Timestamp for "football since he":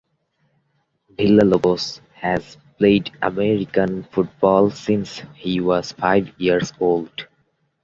4.05-5.59